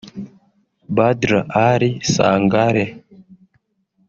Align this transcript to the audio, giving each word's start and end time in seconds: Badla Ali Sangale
Badla 0.95 1.39
Ali 1.69 1.89
Sangale 2.13 2.85